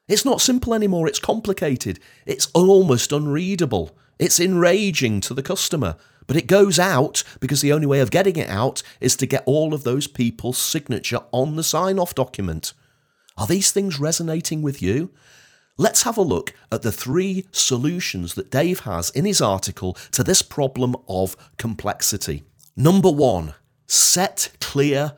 it's 0.09 0.25
not 0.25 0.41
simple 0.41 0.73
anymore, 0.73 1.07
it's 1.07 1.19
complicated. 1.19 1.99
It's 2.25 2.47
almost 2.53 3.11
unreadable. 3.11 3.95
It's 4.17 4.39
enraging 4.39 5.21
to 5.21 5.35
the 5.35 5.43
customer. 5.43 5.95
But 6.25 6.35
it 6.35 6.47
goes 6.47 6.79
out 6.79 7.23
because 7.39 7.61
the 7.61 7.71
only 7.71 7.87
way 7.87 8.01
of 8.01 8.11
getting 8.11 8.35
it 8.35 8.49
out 8.49 8.83
is 8.99 9.15
to 9.17 9.27
get 9.27 9.43
all 9.45 9.73
of 9.73 9.83
those 9.83 10.07
people's 10.07 10.57
signature 10.57 11.21
on 11.31 11.55
the 11.55 11.63
sign 11.63 11.99
off 11.99 12.15
document. 12.15 12.73
Are 13.39 13.47
these 13.47 13.71
things 13.71 14.01
resonating 14.01 14.61
with 14.61 14.81
you? 14.81 15.11
Let's 15.77 16.03
have 16.03 16.17
a 16.17 16.21
look 16.21 16.53
at 16.73 16.81
the 16.81 16.91
three 16.91 17.45
solutions 17.53 18.35
that 18.35 18.51
Dave 18.51 18.81
has 18.81 19.09
in 19.11 19.23
his 19.23 19.41
article 19.41 19.93
to 20.11 20.25
this 20.25 20.41
problem 20.41 20.93
of 21.07 21.37
complexity. 21.57 22.43
Number 22.75 23.09
one, 23.09 23.53
set 23.87 24.51
clear 24.59 25.13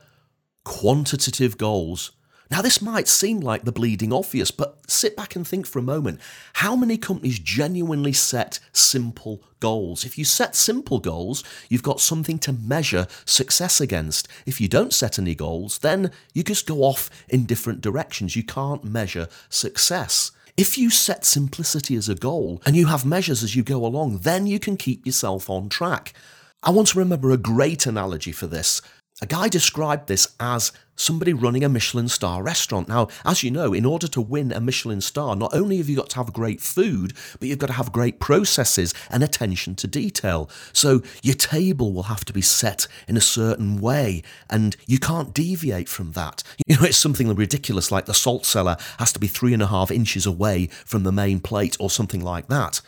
quantitative 0.64 1.58
goals. 1.58 2.12
Now, 2.52 2.60
this 2.60 2.82
might 2.82 3.08
seem 3.08 3.40
like 3.40 3.64
the 3.64 3.72
bleeding 3.72 4.12
obvious, 4.12 4.50
but 4.50 4.78
sit 4.86 5.16
back 5.16 5.34
and 5.34 5.48
think 5.48 5.66
for 5.66 5.78
a 5.78 5.82
moment. 5.82 6.20
How 6.52 6.76
many 6.76 6.98
companies 6.98 7.38
genuinely 7.38 8.12
set 8.12 8.60
simple 8.74 9.42
goals? 9.58 10.04
If 10.04 10.18
you 10.18 10.26
set 10.26 10.54
simple 10.54 10.98
goals, 10.98 11.42
you've 11.70 11.82
got 11.82 11.98
something 11.98 12.38
to 12.40 12.52
measure 12.52 13.06
success 13.24 13.80
against. 13.80 14.28
If 14.44 14.60
you 14.60 14.68
don't 14.68 14.92
set 14.92 15.18
any 15.18 15.34
goals, 15.34 15.78
then 15.78 16.10
you 16.34 16.42
just 16.42 16.66
go 16.66 16.80
off 16.82 17.08
in 17.26 17.46
different 17.46 17.80
directions. 17.80 18.36
You 18.36 18.42
can't 18.42 18.84
measure 18.84 19.28
success. 19.48 20.30
If 20.54 20.76
you 20.76 20.90
set 20.90 21.24
simplicity 21.24 21.96
as 21.96 22.10
a 22.10 22.14
goal 22.14 22.60
and 22.66 22.76
you 22.76 22.88
have 22.88 23.06
measures 23.06 23.42
as 23.42 23.56
you 23.56 23.62
go 23.62 23.86
along, 23.86 24.18
then 24.18 24.46
you 24.46 24.58
can 24.58 24.76
keep 24.76 25.06
yourself 25.06 25.48
on 25.48 25.70
track. 25.70 26.12
I 26.62 26.68
want 26.68 26.88
to 26.88 26.98
remember 26.98 27.30
a 27.30 27.38
great 27.38 27.86
analogy 27.86 28.30
for 28.30 28.46
this. 28.46 28.82
A 29.22 29.26
guy 29.26 29.46
described 29.46 30.08
this 30.08 30.34
as 30.40 30.72
somebody 30.96 31.32
running 31.32 31.62
a 31.62 31.68
Michelin 31.68 32.08
star 32.08 32.42
restaurant. 32.42 32.88
Now, 32.88 33.06
as 33.24 33.44
you 33.44 33.52
know, 33.52 33.72
in 33.72 33.84
order 33.86 34.08
to 34.08 34.20
win 34.20 34.50
a 34.50 34.60
Michelin 34.60 35.00
star, 35.00 35.36
not 35.36 35.54
only 35.54 35.76
have 35.76 35.88
you 35.88 35.94
got 35.94 36.10
to 36.10 36.16
have 36.16 36.32
great 36.32 36.60
food, 36.60 37.12
but 37.38 37.48
you've 37.48 37.60
got 37.60 37.68
to 37.68 37.74
have 37.74 37.92
great 37.92 38.18
processes 38.18 38.92
and 39.10 39.22
attention 39.22 39.76
to 39.76 39.86
detail. 39.86 40.50
So 40.72 41.02
your 41.22 41.36
table 41.36 41.92
will 41.92 42.04
have 42.04 42.24
to 42.24 42.32
be 42.32 42.42
set 42.42 42.88
in 43.06 43.16
a 43.16 43.20
certain 43.20 43.80
way, 43.80 44.24
and 44.50 44.76
you 44.88 44.98
can't 44.98 45.32
deviate 45.32 45.88
from 45.88 46.12
that. 46.12 46.42
You 46.66 46.78
know, 46.78 46.84
it's 46.84 46.96
something 46.96 47.32
ridiculous 47.34 47.92
like 47.92 48.06
the 48.06 48.14
salt 48.14 48.46
cellar 48.46 48.78
has 48.98 49.12
to 49.12 49.18
be 49.18 49.26
three 49.26 49.52
and 49.52 49.62
a 49.62 49.66
half 49.66 49.90
inches 49.90 50.24
away 50.24 50.68
from 50.86 51.02
the 51.02 51.12
main 51.12 51.38
plate 51.38 51.76
or 51.78 51.90
something 51.90 52.22
like 52.22 52.48
that. 52.48 52.80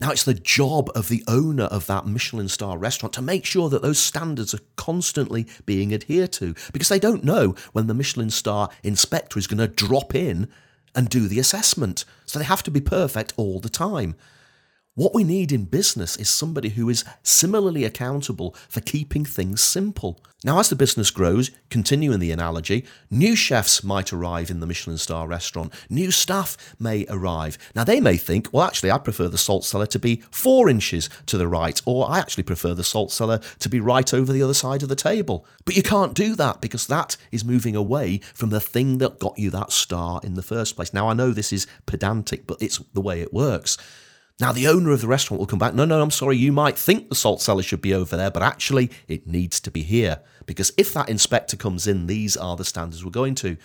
Now, 0.00 0.12
it's 0.12 0.24
the 0.24 0.34
job 0.34 0.90
of 0.94 1.08
the 1.08 1.24
owner 1.26 1.64
of 1.64 1.86
that 1.86 2.06
Michelin 2.06 2.48
star 2.48 2.78
restaurant 2.78 3.12
to 3.14 3.22
make 3.22 3.44
sure 3.44 3.68
that 3.68 3.82
those 3.82 3.98
standards 3.98 4.54
are 4.54 4.60
constantly 4.76 5.46
being 5.66 5.92
adhered 5.92 6.32
to 6.34 6.54
because 6.72 6.88
they 6.88 7.00
don't 7.00 7.24
know 7.24 7.56
when 7.72 7.88
the 7.88 7.94
Michelin 7.94 8.30
star 8.30 8.70
inspector 8.84 9.40
is 9.40 9.48
going 9.48 9.58
to 9.58 9.66
drop 9.66 10.14
in 10.14 10.48
and 10.94 11.08
do 11.08 11.26
the 11.26 11.40
assessment. 11.40 12.04
So 12.26 12.38
they 12.38 12.44
have 12.44 12.62
to 12.64 12.70
be 12.70 12.80
perfect 12.80 13.32
all 13.36 13.58
the 13.58 13.68
time. 13.68 14.14
What 14.98 15.14
we 15.14 15.22
need 15.22 15.52
in 15.52 15.66
business 15.66 16.16
is 16.16 16.28
somebody 16.28 16.70
who 16.70 16.88
is 16.88 17.04
similarly 17.22 17.84
accountable 17.84 18.56
for 18.68 18.80
keeping 18.80 19.24
things 19.24 19.62
simple. 19.62 20.20
Now, 20.42 20.58
as 20.58 20.70
the 20.70 20.74
business 20.74 21.12
grows, 21.12 21.52
continuing 21.70 22.18
the 22.18 22.32
analogy, 22.32 22.84
new 23.08 23.36
chefs 23.36 23.84
might 23.84 24.12
arrive 24.12 24.50
in 24.50 24.58
the 24.58 24.66
Michelin 24.66 24.98
star 24.98 25.28
restaurant, 25.28 25.72
new 25.88 26.10
staff 26.10 26.56
may 26.80 27.06
arrive. 27.08 27.58
Now, 27.76 27.84
they 27.84 28.00
may 28.00 28.16
think, 28.16 28.48
well, 28.52 28.66
actually, 28.66 28.90
I 28.90 28.98
prefer 28.98 29.28
the 29.28 29.38
salt 29.38 29.64
cellar 29.64 29.86
to 29.86 30.00
be 30.00 30.24
four 30.32 30.68
inches 30.68 31.08
to 31.26 31.38
the 31.38 31.46
right, 31.46 31.80
or 31.86 32.10
I 32.10 32.18
actually 32.18 32.42
prefer 32.42 32.74
the 32.74 32.82
salt 32.82 33.12
cellar 33.12 33.38
to 33.60 33.68
be 33.68 33.78
right 33.78 34.12
over 34.12 34.32
the 34.32 34.42
other 34.42 34.52
side 34.52 34.82
of 34.82 34.88
the 34.88 34.96
table. 34.96 35.46
But 35.64 35.76
you 35.76 35.84
can't 35.84 36.12
do 36.12 36.34
that 36.34 36.60
because 36.60 36.88
that 36.88 37.16
is 37.30 37.44
moving 37.44 37.76
away 37.76 38.18
from 38.34 38.50
the 38.50 38.60
thing 38.60 38.98
that 38.98 39.20
got 39.20 39.38
you 39.38 39.50
that 39.50 39.70
star 39.70 40.20
in 40.24 40.34
the 40.34 40.42
first 40.42 40.74
place. 40.74 40.92
Now, 40.92 41.08
I 41.08 41.14
know 41.14 41.30
this 41.30 41.52
is 41.52 41.68
pedantic, 41.86 42.48
but 42.48 42.60
it's 42.60 42.78
the 42.94 43.00
way 43.00 43.20
it 43.20 43.32
works. 43.32 43.78
Now, 44.40 44.52
the 44.52 44.68
owner 44.68 44.92
of 44.92 45.00
the 45.00 45.08
restaurant 45.08 45.40
will 45.40 45.48
come 45.48 45.58
back. 45.58 45.74
No, 45.74 45.84
no, 45.84 46.00
I'm 46.00 46.12
sorry. 46.12 46.36
You 46.36 46.52
might 46.52 46.78
think 46.78 47.08
the 47.08 47.16
salt 47.16 47.42
cellar 47.42 47.62
should 47.62 47.82
be 47.82 47.92
over 47.92 48.16
there, 48.16 48.30
but 48.30 48.42
actually, 48.42 48.90
it 49.08 49.26
needs 49.26 49.58
to 49.60 49.70
be 49.70 49.82
here. 49.82 50.20
Because 50.46 50.72
if 50.76 50.92
that 50.94 51.08
inspector 51.08 51.56
comes 51.56 51.88
in, 51.88 52.06
these 52.06 52.36
are 52.36 52.54
the 52.54 52.64
standards 52.64 53.04
we're 53.04 53.10
going 53.10 53.34
to. 53.36 53.56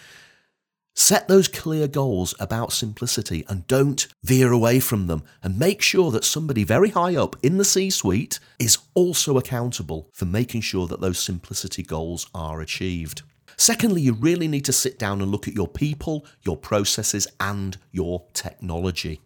Set 0.95 1.27
those 1.27 1.47
clear 1.47 1.87
goals 1.87 2.35
about 2.39 2.71
simplicity 2.71 3.43
and 3.49 3.67
don't 3.67 4.07
veer 4.23 4.51
away 4.51 4.79
from 4.79 5.07
them. 5.07 5.23
And 5.43 5.59
make 5.59 5.81
sure 5.81 6.09
that 6.11 6.23
somebody 6.23 6.63
very 6.63 6.89
high 6.89 7.15
up 7.15 7.35
in 7.43 7.57
the 7.57 7.65
C 7.65 7.91
suite 7.91 8.39
is 8.59 8.79
also 8.95 9.37
accountable 9.37 10.09
for 10.11 10.25
making 10.25 10.61
sure 10.61 10.87
that 10.87 11.01
those 11.01 11.19
simplicity 11.19 11.83
goals 11.83 12.27
are 12.33 12.61
achieved. 12.61 13.21
Secondly, 13.57 14.01
you 14.01 14.13
really 14.13 14.47
need 14.47 14.65
to 14.65 14.73
sit 14.73 14.97
down 14.97 15.21
and 15.21 15.31
look 15.31 15.47
at 15.47 15.53
your 15.53 15.67
people, 15.67 16.25
your 16.41 16.57
processes, 16.57 17.27
and 17.39 17.77
your 17.91 18.25
technology. 18.33 19.21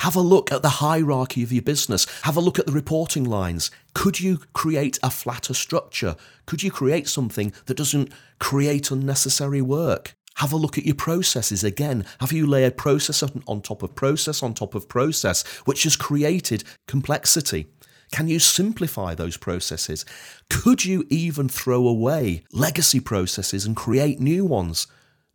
Have 0.00 0.16
a 0.16 0.22
look 0.22 0.50
at 0.50 0.62
the 0.62 0.80
hierarchy 0.80 1.42
of 1.42 1.52
your 1.52 1.60
business. 1.60 2.06
Have 2.22 2.38
a 2.38 2.40
look 2.40 2.58
at 2.58 2.64
the 2.64 2.72
reporting 2.72 3.22
lines. 3.22 3.70
Could 3.92 4.18
you 4.18 4.38
create 4.54 4.98
a 5.02 5.10
flatter 5.10 5.52
structure? 5.52 6.16
Could 6.46 6.62
you 6.62 6.70
create 6.70 7.06
something 7.06 7.52
that 7.66 7.76
doesn't 7.76 8.10
create 8.38 8.90
unnecessary 8.90 9.60
work? 9.60 10.14
Have 10.36 10.54
a 10.54 10.56
look 10.56 10.78
at 10.78 10.86
your 10.86 10.94
processes 10.94 11.62
again. 11.62 12.06
Have 12.20 12.32
you 12.32 12.46
layered 12.46 12.78
process 12.78 13.22
on 13.22 13.60
top 13.60 13.82
of 13.82 13.94
process 13.94 14.42
on 14.42 14.54
top 14.54 14.74
of 14.74 14.88
process, 14.88 15.46
which 15.66 15.82
has 15.82 15.96
created 15.96 16.64
complexity? 16.88 17.66
Can 18.10 18.26
you 18.26 18.38
simplify 18.38 19.14
those 19.14 19.36
processes? 19.36 20.06
Could 20.48 20.82
you 20.82 21.06
even 21.10 21.46
throw 21.50 21.86
away 21.86 22.44
legacy 22.54 23.00
processes 23.00 23.66
and 23.66 23.76
create 23.76 24.18
new 24.18 24.46
ones? 24.46 24.86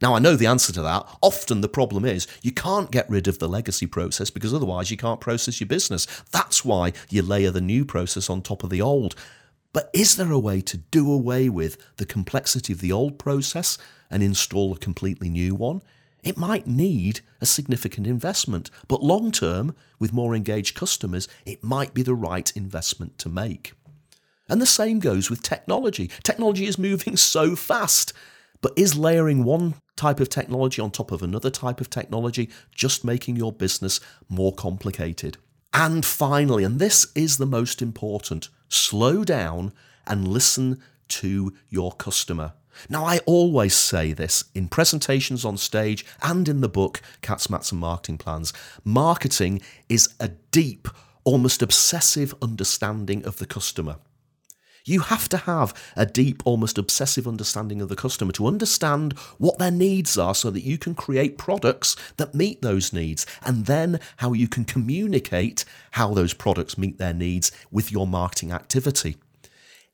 Now, 0.02 0.14
I 0.14 0.20
know 0.20 0.36
the 0.36 0.48
answer 0.48 0.74
to 0.74 0.82
that. 0.82 1.08
Often 1.22 1.62
the 1.62 1.70
problem 1.70 2.04
is 2.04 2.28
you 2.42 2.52
can't 2.52 2.92
get 2.92 3.10
rid 3.10 3.28
of 3.28 3.40
the 3.40 3.48
legacy 3.48 3.88
process 3.88 4.30
because 4.30 4.54
otherwise 4.54 4.92
you 4.92 4.98
can't 4.98 5.22
process 5.22 5.62
your 5.62 5.68
business. 5.68 6.06
That's 6.32 6.66
why 6.66 6.92
you 7.10 7.22
layer 7.22 7.52
the 7.52 7.62
new 7.62 7.86
process 7.86 8.30
on 8.30 8.42
top 8.42 8.64
of 8.64 8.70
the 8.70 8.82
old. 8.82 9.16
But 9.72 9.90
is 9.94 10.18
there 10.18 10.32
a 10.32 10.40
way 10.40 10.62
to 10.62 10.78
do 10.78 11.12
away 11.12 11.48
with 11.48 11.78
the 11.96 12.06
complexity 12.06 12.74
of 12.74 12.82
the 12.82 12.92
old 12.92 13.18
process 13.18 13.78
and 14.10 14.22
install 14.22 14.74
a 14.74 14.78
completely 14.78 15.30
new 15.30 15.56
one? 15.56 15.82
It 16.24 16.38
might 16.38 16.68
need 16.68 17.22
a 17.40 17.46
significant 17.46 18.08
investment, 18.08 18.72
but 18.88 19.04
long 19.04 19.32
term, 19.32 19.76
with 20.00 20.12
more 20.12 20.36
engaged 20.36 20.76
customers, 20.76 21.28
it 21.46 21.64
might 21.64 21.94
be 21.94 22.02
the 22.02 22.16
right 22.16 22.52
investment 22.56 23.18
to 23.20 23.30
make. 23.30 23.74
And 24.50 24.62
the 24.62 24.66
same 24.66 25.00
goes 25.00 25.30
with 25.30 25.44
technology. 25.44 26.10
Technology 26.24 26.66
is 26.66 26.78
moving 26.78 27.16
so 27.16 27.56
fast. 27.56 28.12
But 28.62 28.74
is 28.78 28.98
layering 28.98 29.44
one 29.44 29.76
type 29.96 30.20
of 30.20 30.30
technology 30.30 30.82
on 30.82 30.92
top 30.92 31.12
of 31.12 31.22
another 31.22 31.50
type 31.50 31.80
of 31.82 31.90
technology 31.90 32.50
just 32.74 33.04
making 33.04 33.36
your 33.36 33.52
business 33.52 34.00
more 34.30 34.54
complicated? 34.54 35.38
And 35.74 36.06
finally, 36.06 36.64
and 36.64 36.80
this 36.80 37.12
is 37.16 37.38
the 37.38 37.46
most 37.46 37.82
important, 37.82 38.50
slow 38.70 39.24
down 39.24 39.74
and 40.08 40.28
listen 40.28 40.82
to 41.08 41.54
your 41.70 41.92
customer. 41.92 42.54
Now, 42.90 43.06
I 43.06 43.20
always 43.26 43.74
say 43.74 44.14
this 44.14 44.46
in 44.54 44.68
presentations 44.68 45.46
on 45.46 45.58
stage 45.58 46.06
and 46.22 46.48
in 46.48 46.62
the 46.62 46.70
book, 46.70 47.02
Cats, 47.22 47.50
Mats 47.50 47.72
and 47.72 47.82
Marketing 47.82 48.18
Plans. 48.18 48.54
Marketing 48.84 49.62
is 49.90 50.14
a 50.20 50.30
deep, 50.52 50.88
almost 51.24 51.62
obsessive 51.62 52.34
understanding 52.42 53.26
of 53.26 53.38
the 53.38 53.46
customer. 53.46 53.98
You 54.88 55.00
have 55.00 55.28
to 55.30 55.38
have 55.38 55.74
a 55.96 56.06
deep, 56.06 56.44
almost 56.46 56.78
obsessive 56.78 57.28
understanding 57.28 57.82
of 57.82 57.90
the 57.90 57.96
customer 57.96 58.32
to 58.34 58.46
understand 58.46 59.14
what 59.40 59.58
their 59.58 59.72
needs 59.72 60.16
are 60.16 60.36
so 60.36 60.52
that 60.52 60.64
you 60.64 60.78
can 60.78 60.94
create 60.94 61.40
products 61.40 61.96
that 62.18 62.36
meet 62.36 62.62
those 62.62 62.94
needs, 62.94 63.26
and 63.44 63.66
then 63.66 64.00
how 64.18 64.34
you 64.34 64.48
can 64.48 64.64
communicate 64.64 65.66
how 65.92 66.14
those 66.14 66.36
products 66.36 66.78
meet 66.78 67.00
their 67.00 67.14
needs 67.14 67.52
with 67.72 67.92
your 67.92 68.06
marketing 68.06 68.52
activity. 68.52 69.18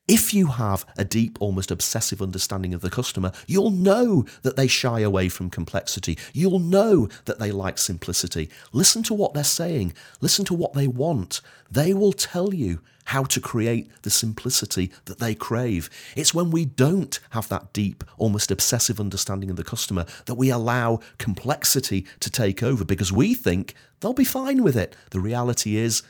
If 0.08 0.34
you 0.34 0.48
have 0.48 0.84
a 0.98 1.04
deep, 1.04 1.38
almost 1.40 1.70
obsessive 1.70 2.20
understanding 2.20 2.74
of 2.74 2.80
the 2.80 2.90
customer, 2.90 3.30
you'll 3.46 3.70
know 3.70 4.26
that 4.42 4.56
they 4.56 4.66
shy 4.66 4.98
away 5.00 5.28
from 5.28 5.48
complexity. 5.48 6.18
You'll 6.32 6.58
know 6.58 7.08
that 7.26 7.38
they 7.38 7.52
like 7.52 7.78
simplicity. 7.78 8.50
Listen 8.72 9.04
to 9.04 9.14
what 9.14 9.32
they're 9.32 9.44
saying, 9.44 9.92
listen 10.20 10.44
to 10.46 10.54
what 10.54 10.72
they 10.72 10.88
want. 10.88 11.40
They 11.70 11.94
will 11.94 12.12
tell 12.12 12.52
you 12.52 12.80
how 13.06 13.22
to 13.24 13.40
create 13.40 13.90
the 14.02 14.10
simplicity 14.10 14.90
that 15.04 15.20
they 15.20 15.36
crave. 15.36 15.88
It's 16.16 16.34
when 16.34 16.50
we 16.50 16.64
don't 16.64 17.20
have 17.30 17.48
that 17.48 17.72
deep, 17.72 18.02
almost 18.16 18.50
obsessive 18.50 18.98
understanding 18.98 19.50
of 19.50 19.56
the 19.56 19.64
customer 19.64 20.04
that 20.26 20.34
we 20.34 20.50
allow 20.50 20.98
complexity 21.18 22.06
to 22.20 22.30
take 22.30 22.62
over 22.62 22.84
because 22.84 23.12
we 23.12 23.34
think 23.34 23.74
they'll 24.00 24.12
be 24.12 24.24
fine 24.24 24.64
with 24.64 24.76
it. 24.76 24.96
The 25.10 25.20
reality 25.20 25.76
is, 25.76 26.02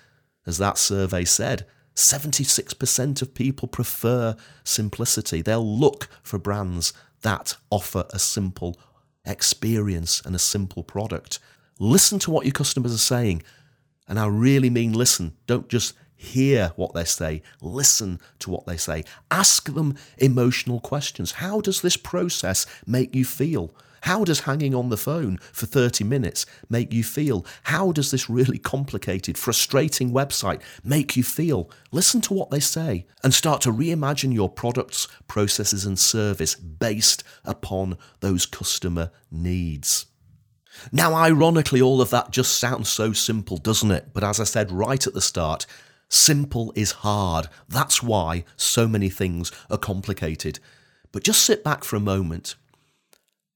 as 0.47 0.57
that 0.59 0.79
survey 0.79 1.25
said, 1.27 1.67
76% 1.95 3.23
of 3.23 3.35
people 3.35 3.69
prefer 3.69 4.37
simplicity. 4.65 5.43
They'll 5.43 5.79
look 5.79 6.09
for 6.23 6.39
brands 6.39 6.93
that 7.23 7.57
offer 7.71 8.07
a 8.11 8.19
simple 8.19 8.79
experience 9.25 10.21
and 10.25 10.35
a 10.35 10.41
simple 10.41 10.83
product. 10.83 11.39
Listen 11.79 12.19
to 12.21 12.31
what 12.31 12.45
your 12.45 12.53
customers 12.53 12.95
are 12.95 12.99
saying. 12.99 13.43
And 14.09 14.19
I 14.19 14.27
really 14.27 14.71
mean 14.71 14.93
listen. 14.93 15.37
Don't 15.47 15.69
just 15.69 15.95
hear 16.23 16.73
what 16.77 16.95
they 16.95 17.05
say, 17.05 17.43
listen 17.61 18.21
to 18.39 18.51
what 18.51 18.65
they 18.65 18.77
say. 18.77 19.05
Ask 19.31 19.73
them 19.75 19.97
emotional 20.19 20.81
questions. 20.81 21.33
How 21.33 21.61
does 21.61 21.83
this 21.83 21.97
process 21.97 22.65
make 22.87 23.15
you 23.15 23.25
feel? 23.25 23.75
How 24.03 24.25
does 24.25 24.41
hanging 24.41 24.75
on 24.75 24.89
the 24.89 24.97
phone 24.97 25.39
for 25.53 25.67
30 25.67 26.03
minutes 26.03 26.45
make 26.69 26.93
you 26.93 27.05
feel? 27.05 27.47
How 27.65 27.93
does 27.93 28.11
this 28.11 28.29
really 28.29 28.59
complicated, 28.59 29.39
frustrating 29.39 30.11
website 30.11 30.61
make 30.83 31.17
you 31.17 31.23
feel? 31.23 31.71
Listen 31.93 32.21
to 32.23 32.35
what 32.35 32.51
they 32.51 32.59
say 32.59 33.07
and 33.23 33.33
start 33.33 33.61
to 33.63 33.73
reimagine 33.73 34.35
your 34.35 34.49
products, 34.49 35.07
processes, 35.29 35.87
and 35.87 35.99
service 35.99 36.57
based 36.57 37.23
upon 37.45 37.97
those 38.19 38.45
customer 38.45 39.13
needs. 39.31 40.07
Now, 40.91 41.15
ironically, 41.15 41.81
all 41.81 42.01
of 42.01 42.11
that 42.11 42.33
just 42.33 42.59
sounds 42.59 42.89
so 42.89 43.13
simple, 43.13 43.57
doesn't 43.57 43.93
it? 43.93 44.09
But 44.13 44.25
as 44.25 44.41
I 44.41 44.45
said 44.45 44.73
right 44.73 45.07
at 45.07 45.15
the 45.15 45.21
start, 45.21 45.65
simple 46.09 46.73
is 46.75 46.91
hard. 46.91 47.47
That's 47.69 48.03
why 48.03 48.45
so 48.57 48.89
many 48.89 49.11
things 49.11 49.53
are 49.71 49.79
complicated. 49.79 50.59
But 51.13 51.23
just 51.23 51.45
sit 51.45 51.63
back 51.63 51.85
for 51.85 51.95
a 51.95 52.01
moment 52.01 52.57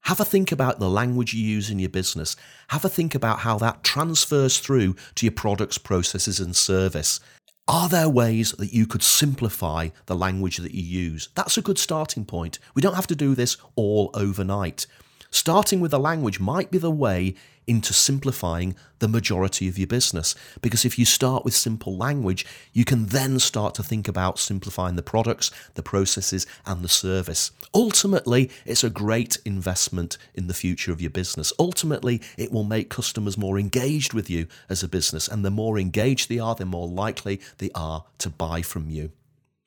have 0.07 0.21
a 0.21 0.25
think 0.25 0.53
about 0.53 0.79
the 0.79 0.89
language 0.89 1.33
you 1.33 1.43
use 1.43 1.69
in 1.69 1.79
your 1.79 1.89
business. 1.89 2.37
Have 2.69 2.85
a 2.85 2.89
think 2.89 3.13
about 3.13 3.39
how 3.39 3.57
that 3.57 3.83
transfers 3.83 4.57
through 4.57 4.95
to 5.15 5.25
your 5.25 5.33
products, 5.33 5.77
processes, 5.77 6.39
and 6.39 6.55
service. 6.55 7.19
Are 7.67 7.89
there 7.89 8.07
ways 8.07 8.53
that 8.53 8.73
you 8.73 8.87
could 8.87 9.03
simplify 9.03 9.89
the 10.05 10.15
language 10.15 10.57
that 10.57 10.73
you 10.73 10.81
use? 10.81 11.27
That's 11.35 11.57
a 11.57 11.61
good 11.61 11.77
starting 11.77 12.23
point. 12.23 12.57
We 12.73 12.81
don't 12.81 12.95
have 12.95 13.07
to 13.07 13.17
do 13.17 13.35
this 13.35 13.57
all 13.75 14.09
overnight. 14.13 14.87
Starting 15.31 15.79
with 15.79 15.91
the 15.91 15.99
language 15.99 16.39
might 16.39 16.71
be 16.71 16.77
the 16.77 16.91
way 16.91 17.35
into 17.67 17.93
simplifying 17.93 18.75
the 18.99 19.07
majority 19.07 19.67
of 19.67 19.77
your 19.77 19.87
business. 19.87 20.33
Because 20.61 20.85
if 20.85 20.97
you 20.97 21.03
start 21.03 21.43
with 21.43 21.53
simple 21.53 21.97
language, 21.97 22.45
you 22.71 22.85
can 22.85 23.07
then 23.07 23.39
start 23.39 23.75
to 23.75 23.83
think 23.83 24.07
about 24.07 24.39
simplifying 24.39 24.95
the 24.95 25.03
products, 25.03 25.51
the 25.75 25.83
processes, 25.83 26.47
and 26.65 26.81
the 26.81 26.89
service. 26.89 27.51
Ultimately, 27.73 28.49
it's 28.65 28.85
a 28.85 28.89
great 28.89 29.37
investment 29.43 30.17
in 30.33 30.47
the 30.47 30.53
future 30.53 30.93
of 30.93 31.01
your 31.01 31.11
business. 31.11 31.51
Ultimately, 31.59 32.21
it 32.37 32.51
will 32.51 32.63
make 32.63 32.89
customers 32.89 33.37
more 33.37 33.59
engaged 33.59 34.13
with 34.13 34.29
you 34.29 34.47
as 34.69 34.81
a 34.81 34.87
business. 34.87 35.27
And 35.27 35.43
the 35.43 35.51
more 35.51 35.77
engaged 35.77 36.29
they 36.29 36.39
are, 36.39 36.55
the 36.55 36.65
more 36.65 36.87
likely 36.87 37.41
they 37.57 37.69
are 37.75 38.05
to 38.19 38.29
buy 38.29 38.61
from 38.61 38.89
you. 38.89 39.11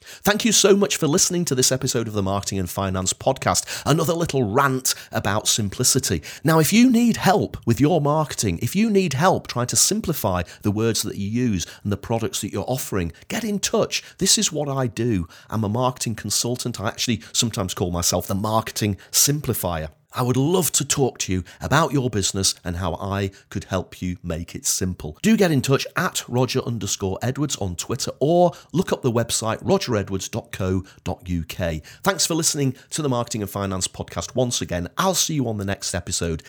Thank 0.02 0.44
you 0.44 0.52
so 0.52 0.74
much 0.74 0.96
for 0.96 1.06
listening 1.06 1.44
to 1.46 1.54
this 1.54 1.70
episode 1.70 2.08
of 2.08 2.14
the 2.14 2.22
Marketing 2.22 2.58
and 2.58 2.70
Finance 2.70 3.12
Podcast. 3.12 3.82
Another 3.84 4.14
little 4.14 4.50
rant 4.50 4.94
about 5.12 5.46
simplicity. 5.46 6.22
Now, 6.42 6.58
if 6.58 6.72
you 6.72 6.90
need 6.90 7.18
help 7.18 7.58
with 7.66 7.80
your 7.80 8.00
marketing, 8.00 8.58
if 8.62 8.74
you 8.74 8.88
need 8.90 9.12
help 9.12 9.46
trying 9.46 9.66
to 9.68 9.76
simplify 9.76 10.42
the 10.62 10.70
words 10.70 11.02
that 11.02 11.16
you 11.16 11.28
use 11.28 11.66
and 11.82 11.92
the 11.92 11.96
products 11.98 12.40
that 12.40 12.52
you're 12.52 12.64
offering, 12.66 13.12
get 13.28 13.44
in 13.44 13.58
touch. 13.58 14.02
This 14.18 14.38
is 14.38 14.50
what 14.50 14.68
I 14.68 14.86
do. 14.86 15.28
I'm 15.50 15.64
a 15.64 15.68
marketing 15.68 16.14
consultant. 16.14 16.80
I 16.80 16.88
actually 16.88 17.22
sometimes 17.32 17.74
call 17.74 17.90
myself 17.90 18.26
the 18.26 18.34
marketing 18.34 18.96
simplifier. 19.10 19.90
I 20.12 20.22
would 20.22 20.36
love 20.36 20.72
to 20.72 20.84
talk 20.84 21.18
to 21.20 21.32
you 21.32 21.44
about 21.60 21.92
your 21.92 22.10
business 22.10 22.56
and 22.64 22.76
how 22.76 22.94
I 22.94 23.30
could 23.48 23.62
help 23.64 24.02
you 24.02 24.16
make 24.22 24.54
it 24.54 24.66
simple. 24.66 25.16
Do 25.22 25.36
get 25.36 25.52
in 25.52 25.62
touch 25.62 25.86
at 25.96 26.28
Roger 26.28 26.60
underscore 26.60 27.18
Edwards 27.22 27.56
on 27.56 27.76
Twitter 27.76 28.12
or 28.18 28.52
look 28.72 28.92
up 28.92 29.02
the 29.02 29.12
website 29.12 29.62
rogeredwards.co.uk. 29.62 31.82
Thanks 32.02 32.26
for 32.26 32.34
listening 32.34 32.74
to 32.90 33.02
the 33.02 33.08
Marketing 33.08 33.42
and 33.42 33.50
Finance 33.50 33.88
podcast 33.88 34.34
once 34.34 34.60
again. 34.60 34.88
I'll 34.98 35.14
see 35.14 35.34
you 35.34 35.48
on 35.48 35.58
the 35.58 35.64
next 35.64 35.94
episode. 35.94 36.42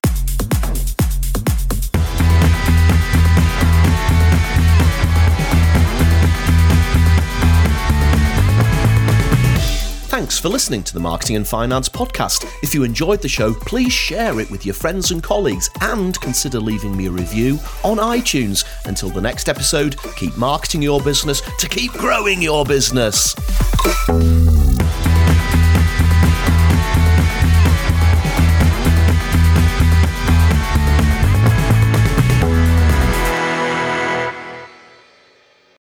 Thanks 10.32 10.40
for 10.40 10.48
listening 10.48 10.82
to 10.84 10.94
the 10.94 11.00
Marketing 11.02 11.36
and 11.36 11.46
Finance 11.46 11.90
Podcast. 11.90 12.50
If 12.64 12.74
you 12.74 12.86
enjoyed 12.86 13.22
the 13.22 13.28
show, 13.28 13.54
please 13.54 13.92
share 13.92 14.40
it 14.40 14.50
with 14.50 14.66
your 14.66 14.74
friends 14.74 15.12
and 15.12 15.22
colleagues 15.22 15.70
and 15.82 16.18
consider 16.22 16.58
leaving 16.58 16.96
me 16.96 17.08
a 17.08 17.12
review 17.12 17.60
on 17.84 17.98
iTunes. 17.98 18.64
Until 18.86 19.10
the 19.10 19.20
next 19.20 19.50
episode, 19.50 19.98
keep 20.16 20.38
marketing 20.38 20.84
your 20.84 21.02
business 21.02 21.42
to 21.60 21.68
keep 21.68 21.92
growing 21.92 22.42
your 22.42 22.64
business. 22.64 23.36